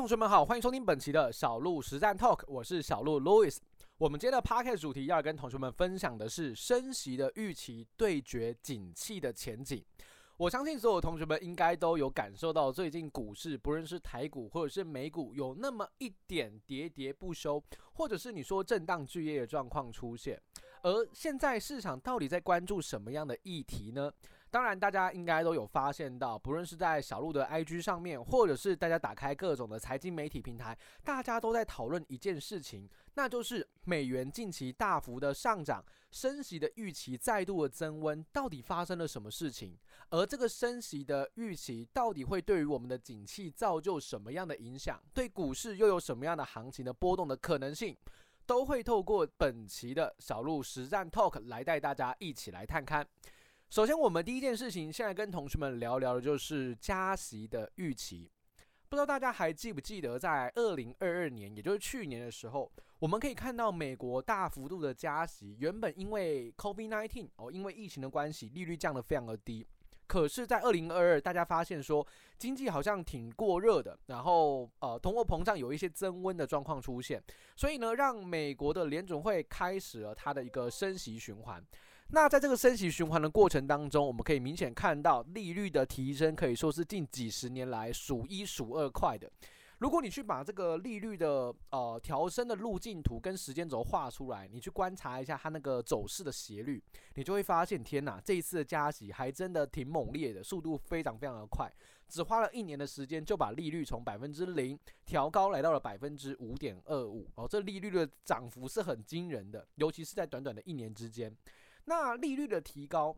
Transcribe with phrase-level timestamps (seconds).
[0.00, 3.58] 同学们好，欢迎收听本期的小鹿实战 Talk，我是小鹿 Louis。
[3.98, 9.84] 我们今天的 Podcast 主题要跟同学们分享的是升息的预期对决景气的前景。
[10.38, 20.40] 我相信所有同学们应该都有感受到，最近股市不论是台股或者是美股，有那么一点喋喋不休，或者是你说震荡剧烈的状况出现。
[20.82, 24.10] 而现在市场到底在关注什么样的议题呢？
[24.50, 39.78] 当然，大家应该都有发现到，不论是在小鹿的 IG 上面，或者是大家打开各种的财经媒体平台，大家都在讨论一件事情，那就是美元近期大幅的上涨，升息的预期再度的增温，到底发生了什么事情？
[40.08, 45.00] 而这个升息的预期到底会对于我们的景气造就什么样的影响？
[45.14, 47.96] 对股市又有什么样的行情的波动的可能性？
[48.46, 53.06] 都会透过本期的小鹿实战 Talk 来带大家一起来探看。
[53.70, 58.28] 首先，我们第一件事情，现在跟同学们聊聊的就是加息的预期。
[58.88, 65.56] 不知道大家还记不记得，在二零二二年，也就是去年的时候，我们可以看到美国大幅度的加息。
[65.60, 69.64] 原本因为 COVID-19 哦，因为疫情的关系，利率降得非常的低。
[70.08, 72.04] 可是，在二零二二，大家发现说
[72.38, 77.22] 经济好像挺过热的，然后呃，通货膨胀有一些增温的状况出现，
[77.54, 81.64] 所以呢，让美国的联准会开始了它的一个升息循环。
[82.12, 89.30] 那在这个升息循环的过程当中，我们可以明显看到利率的提升可以说是近几十年来数一数二快的。
[89.78, 96.82] 如果你去把这个利率的呃调升的路径图跟时间轴画出来，你去观察一下它那个走势的斜率，
[97.14, 101.72] 你就会发现，天哪，这一次的加息还真的挺猛烈的，速度非常非常的快，
[102.08, 111.34] 只花了一年的时间就把利率从百分之零调高来到了百分之五点二五哦，这利率的涨幅是很惊人的，尤其是在短短的一年之间。
[111.90, 113.16] 那利率的提高，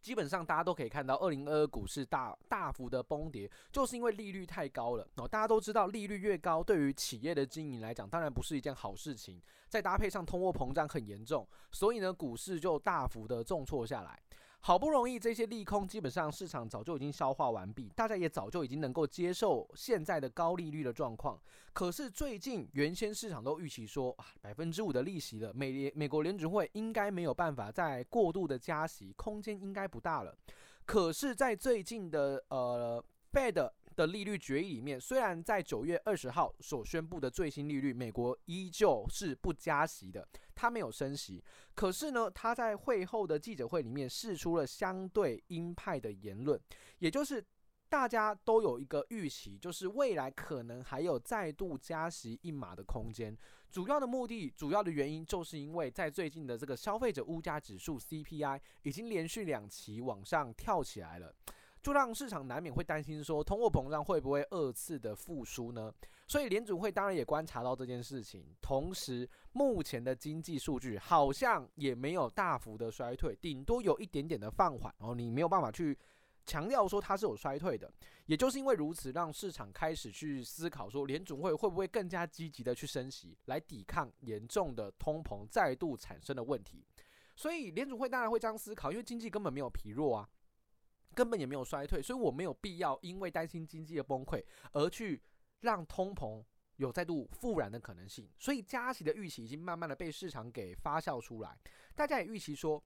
[0.00, 5.26] 基本上大家都可以看到，二零二二股市大大幅的崩跌，就是因为利率太高了哦。
[5.26, 9.42] 大家都知道，利率越高，对于企业的经营来讲，当然不是一件好事情。
[9.68, 14.22] 再搭配上通货膨胀很严重，所以呢，股市就大幅的重挫下来。
[14.62, 21.40] 好不容易这些利空基本上市场早就已经消化完毕，大家也早就已经能够接受现在的高利率的状况。
[21.72, 30.36] 可是最近原先市场都预期说啊，百分之五的利息了，美联美国联储会应该没有办法再过度的加息，空间应该不大了。
[30.84, 40.26] 可是，在最近的呃，bad 的利率决议里面，虽然在九月二十号所宣布的最新利率，美国依旧是不加息的。
[40.54, 41.44] 他没有升息，
[41.74, 46.58] 可是呢，他在会后的记者会里面释出了相对鹰派的言论，
[46.98, 47.44] 也就是
[47.90, 53.36] 大家都有一个预期，就是未来可能还有再度加息一码的空间。
[53.70, 61.34] 主要的目的，主要的原因，就是因为在最近的这个消费者物价指数 CPI 已经连续两期往上跳起来了。
[61.82, 65.92] 就让市场难免会担心说，通货膨胀会不会二次的复苏呢？
[66.26, 75.98] 所以联准会当然也观察到这件事情，同时目前的经济数据好像也没有大幅的衰退，顶多有一点点的放缓，然后你没有办法去
[76.46, 77.90] 强调说它是有衰退的。
[78.26, 86.84] 也就是因为如此，让市场开始去思考说，联准会会不会更加积极的去升息，来抵抗严重的通膨再度产生的问题。
[87.34, 90.28] 所以联准会当然会这样思考，因为经济根本没有疲弱啊。
[91.14, 95.20] 根本也没有衰退，所以我没有必要因为担心经济的崩溃而去
[95.60, 96.44] 让通膨
[96.76, 98.28] 有再度复燃的可能性。
[98.38, 101.58] 所以加息的预期已经慢慢的被市场给发酵出来，
[101.94, 102.82] 大家也预期说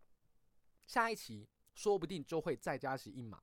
[0.86, 3.42] 下一期说不定就会再加息一码，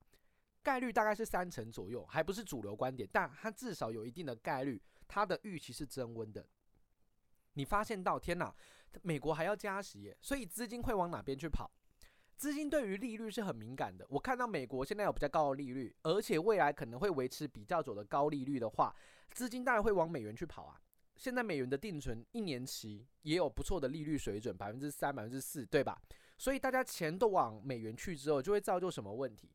[0.64, 6.48] 概率大概是三成左右，还不是主流观点，但它至少有一定的概率，它的预期是增温的。
[7.54, 8.54] 你发现到天哪，
[9.04, 11.70] 美国还要加息耶，所以资金会往哪边去跑？
[12.42, 14.04] 资金对于利率是很敏感的。
[14.10, 18.96] 我看到美国现在有比较高的利率，而且未来可能会维持比较久的高利率的话，
[19.30, 20.82] 资金当然会往美元去跑啊。
[21.16, 26.02] 现在美元的定存一年期也有不错的利率水准，百分之三、百分之四，对吧？
[26.36, 29.52] 所以大家钱都往美元去之后，就会造就什么问题？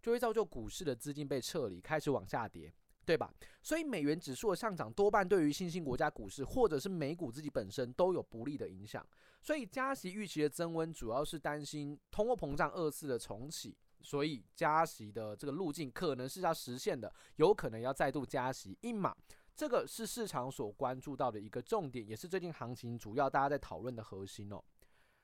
[0.00, 2.72] 就会造就股市的资金被撤离，开始往下跌。
[3.10, 3.28] 对吧？
[3.60, 9.04] 所以美元指数的上涨多半对于新兴国家股市或者是美股自己本身都有不利的影响。
[9.42, 19.12] 所以加息预期的增温主要是担心通货膨胀二次的重启，所以加息的这个路径可能是要实现的，有可能要再度加息一码。
[19.56, 24.62] 这个是市场所关注到的一个重点，也是最近行情主要大家在讨论的核心哦。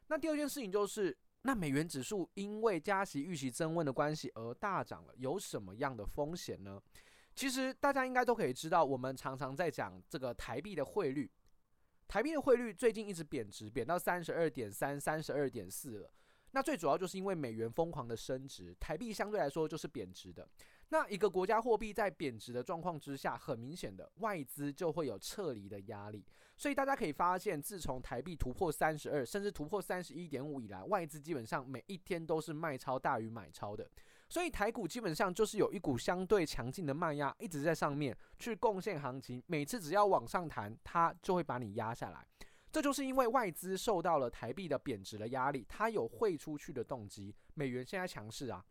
[0.08, 6.82] 那第二件事情就是，那美元指数因为加息预期增温的关系而大涨了，有什么样的风险呢？
[7.36, 11.30] 其实大家应该都可以知道，我们常常在讲这个台币的汇率，
[12.08, 16.10] 台币的汇率最近一直贬值，贬到三十二点三、三十二点四了。
[16.52, 20.48] 那最主要就是因为美元疯狂的升值，台币相对来说就是贬值的。
[20.88, 26.24] 那一个国家货币在贬值的状况之下，很明显的外资就会有撤离的压力。
[26.56, 33.86] 所以大家可以发现，自从台币突破三十二，甚至突破三十一点五以来，外资基本上每一天都是卖超大于买超的。
[34.28, 42.26] 所以台股基本上就是有一股相对强劲的卖压一直在上面去贡献行情，每次只要往上弹，它就会把你压下来。
[42.72, 47.34] 这就是因为外资受到了台币的贬值的压力，它有汇出去的动机。
[47.54, 48.64] 美元现在强势啊。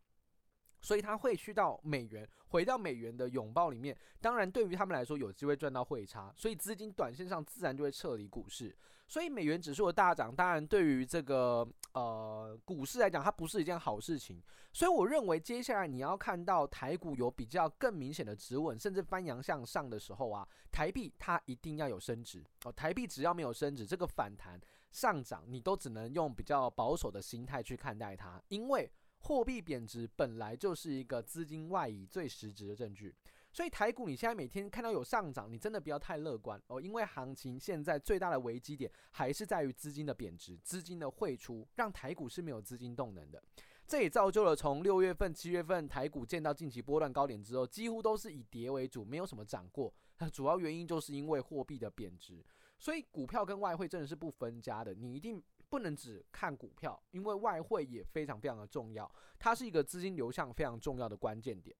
[0.80, 3.96] 所以他会去到美元，回到美元的拥抱里面。
[4.20, 8.76] 当然，对于他们来说，有机会赚到汇差，所以资金短线上自然就会撤离股市。
[9.08, 14.42] 所以美元指数的大涨，当然对于这个呃股市来讲，它不是一件好事情。
[14.72, 22.72] 所以我认为，接下来你要看到台股有比较更明显的止稳，甚至翻扬向上的时候啊，台币它一定要有升值哦。
[22.72, 28.90] 台币只要没有升值，这个反弹上涨，你都只能用比较保守的心态去看待它，因为。
[29.26, 33.12] 货币贬值本来就是一个资金外移最实质的证据，
[33.52, 43.42] 所以台股你现在每天看到有上涨，你真的不要太乐观哦，因为行情现在最大的危机点还是在于资金的贬值，资金的汇出让台股是没有资金动能的，
[43.84, 49.92] 这也造就了从六月份、七月份台股见到近期波段高点之后，几乎都是以跌为主，没有什么涨过，
[50.32, 52.46] 主要原因就是因为货币的贬值，
[52.78, 55.42] 所以股票跟外汇真的是不分家的，你一定。
[55.76, 61.76] 不能只看股票，因为外汇也非常非常的重要，它是一个资金流向非常重要的关键点。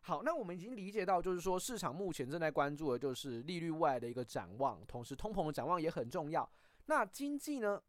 [0.00, 6.50] 好，那我们已经理解到，就是说市场目前正在关注的就是利率外的一个展望，同时通膨的展望也很重要。
[6.86, 7.82] 那经济呢？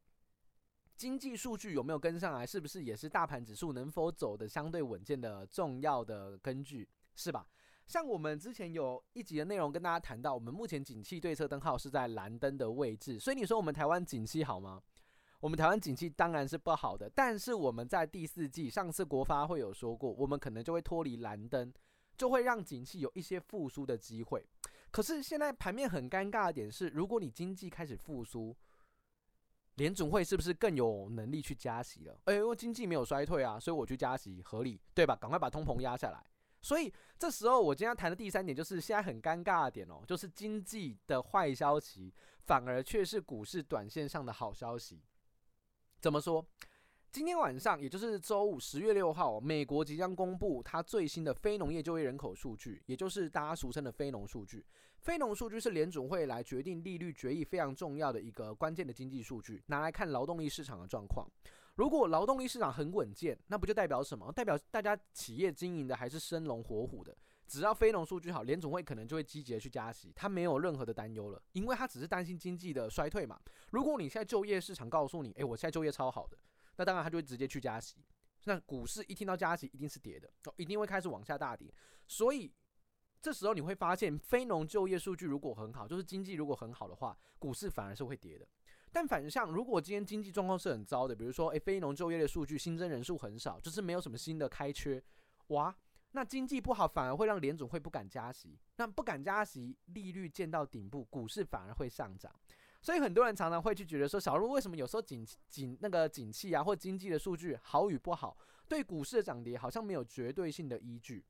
[0.97, 2.45] 经济数据有没有跟上来？
[2.45, 6.85] 是不是也是大盘指数能否走得相对稳健的重要的根据？
[7.15, 7.47] 是吧？
[7.87, 14.81] 像我们之前有一集的内容跟大家谈到，我们目前景气对策灯号是在蓝灯的位置，所以你说我们台湾景气好吗？
[15.39, 21.71] 我们台湾景气当然是不好的，但是我们在第四季上次国发会有说过，我们可能就会脱离蓝灯，
[22.17, 24.45] 就会让景气有一些复苏的机会。
[24.91, 28.55] 可是现在盘面很尴尬的点是，如果你经济开始复苏，
[29.75, 32.17] 联总会是不是更有能力去加息了？
[32.25, 35.15] 哎，因为经济没有衰退啊，所以我去加息合理，对吧？
[35.15, 36.23] 赶快把通膨压下来。
[36.61, 42.11] 所以这时候我今天要谈的第三点就是现在很尴尬的点哦，就是经济的坏消息
[42.45, 45.03] 反而却是股市短线上的好消息。
[46.05, 46.45] 怎么说？
[47.11, 54.63] 今天晚上，也就是周五，十月六号，美国即将公布它最新的非农业就业人口数据，也就是大家俗称的非农数据。
[54.99, 61.27] 非农数据是联总会来决定利率决议非常重要的一个关键的经济数据，拿来看劳动力市场的状况。
[61.73, 64.31] 如果劳动力市场很稳健，那不就代表什么？
[64.31, 67.17] 代表大家企业经营的还是生龙活虎的。
[67.47, 73.39] 只要非农数据好，联总会可能就会积极的去加息，他没有任何的担忧了，因为他只是担心经济的衰退嘛。
[73.71, 76.37] 如果你现在就业市场告诉你，诶，我现在就业超好的，
[76.77, 77.97] 那当然他就会直接去加息。
[78.45, 81.73] 那股市一听到加息，一定是跌的，一定会开始往下大跌。
[82.07, 82.51] 所以
[83.21, 88.47] 这时候你会发现，非农就业数据如果很好，就是经济如果很好的话，股市反而是会跌的。
[88.91, 95.03] 但反向，如果今天经济状况是很糟的，比如说，诶，非农就业的数据新增人数很少，就是没有什么新的开缺，
[95.47, 95.75] 哇。
[96.15, 98.57] 那经济不好，反而会让联总会不敢加息。
[98.77, 102.33] 那不敢加息，利率见到顶部，股市反而会上涨。
[102.81, 108.37] 所以很多人常常会去觉得说，小路为什么有时候景景那个景气啊，或经济的数据好与不好，
[108.69, 111.25] 对股市的涨跌好像没有绝对性的依据。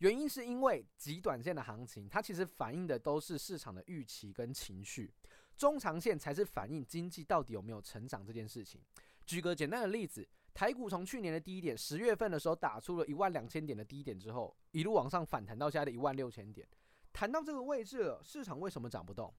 [0.00, 5.10] 原因是因为极短线的行情，它其实反映的都是市场的预期跟情绪，
[5.56, 8.82] 中长线才是反映经济到底有没有成长这件事情。
[9.24, 10.28] 举个简单的例子。
[10.54, 16.68] 台股从去年的低点，十月份的时候打出了一万两千点的低点之后，一路往上反弹到现在的一万六千点。
[17.12, 19.32] 谈到这个位置了，市场为什么涨不动？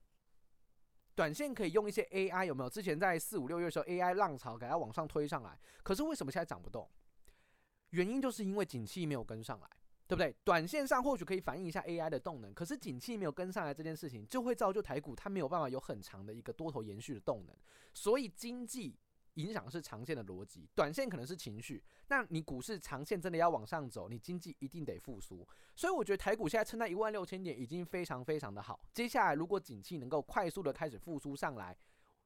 [1.14, 2.68] 短线可以用一些 AI 有没有？
[2.68, 6.90] 之前在四五六月的时候，AI 浪潮给它往上推上来，可是为什么现在涨不动？
[7.90, 9.70] 原因就是因为景气没有跟上来，
[10.08, 10.34] 对不对？
[10.42, 17.56] 短线上或许可以反映一下 AI 的动能，可是景气没有跟上来这件事情，就会造就台股它没有办法有很长的一个多头延续的动能，
[17.92, 18.96] 所以经济。
[19.34, 21.82] 影响是长线的逻辑，短线可能是情绪。
[22.08, 25.46] 那你股市长线真的要往上走，你经济一定得复苏。
[25.74, 28.80] 所以我觉得台股现在撑在一万六千点已经非常非常的好。
[28.92, 31.76] 接下来如果景气能够快速的开始复苏上来。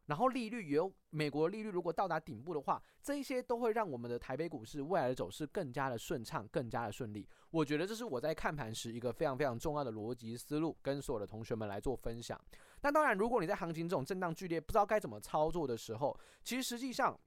[0.08, 7.28] 然后利率也有美国利率如果到达顶部的话，这一些都会让我们的台北股市未来的走势更加的顺畅，更加的顺利。
[7.50, 12.40] 我觉得这是我在看盘时一个非常非常重要的逻辑思路，跟所有的同学们来做分享。
[12.80, 17.18] 那当然，如果你在行情这种震荡剧烈，不知道该怎么操作的时候，其实实际上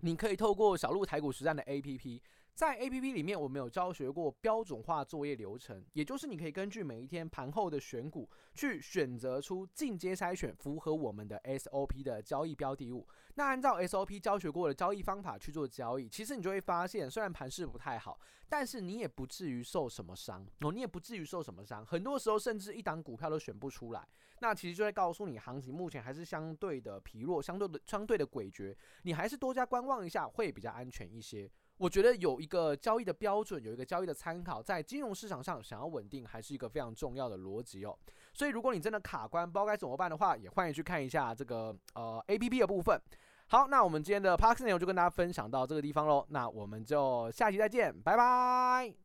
[0.00, 2.20] 你可以透过小鹿台股实战的 APP，
[2.56, 13.06] 在 APP 里面，我们有教学过标准化作业流程，也就是你可以根据每一天盘后的选股，去选择出进阶筛选符合我们的 SOP 的交易标的物。
[13.34, 21.84] 那按照 SOP 教学过的交易方法去做交易，其实你就会发现，虽然盘势不太好，但是你也不至于受什么伤哦，你也不至于受什么伤。
[21.84, 24.08] 很多时候甚至一档股票都选不出来，
[24.40, 31.50] 那其实就会告诉你，行情目前还是相对的疲弱，相对的相对的诡谲，你还是多加观望一下，会比较安全一些。
[31.78, 37.96] 我觉得有一个交易的标准，有一个交易的参考，在金融市场上想要稳定，还是一个非常重要的逻辑哦。
[38.32, 43.00] 所以，如果你真的卡关，不知道该怎么办的话，也欢迎去看一下这个呃 APP 的部分。
[43.48, 46.26] 好，那我们今天的 Parks 内容就跟大家分享到这个地方喽。
[46.30, 48.96] 那我们就下期再见，拜拜。